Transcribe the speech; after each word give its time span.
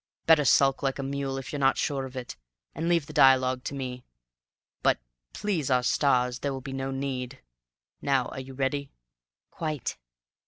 Better 0.25 0.45
sulk 0.45 0.81
like 0.81 0.97
a 0.97 1.03
mule 1.03 1.37
if 1.37 1.53
you're 1.53 1.59
not 1.59 1.77
sure 1.77 2.05
of 2.05 2.15
it, 2.17 2.35
and 2.73 2.89
leave 2.89 3.05
the 3.05 3.13
dialogue 3.13 3.63
to 3.65 3.75
me; 3.75 4.03
but, 4.81 4.99
please 5.31 5.69
our 5.69 5.83
stars, 5.83 6.39
there 6.39 6.51
will 6.53 6.59
be 6.59 6.73
no 6.73 6.89
need. 6.89 7.43
Now, 8.01 8.25
are 8.29 8.39
you 8.39 8.55
ready?" 8.55 8.89
"Quite." 9.51 9.97